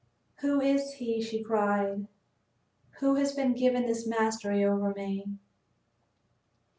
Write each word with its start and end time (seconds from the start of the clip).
"Who 0.37 0.59
is 0.59 0.93
he," 0.93 1.21
she 1.21 1.43
cried, 1.43 2.07
"who 3.01 3.13
has 3.17 3.33
been 3.33 3.53
given 3.53 3.85
this 3.85 4.07
mastery 4.07 4.65
over 4.65 4.91
me?" 4.95 5.37